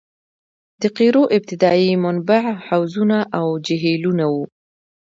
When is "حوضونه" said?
2.67-3.17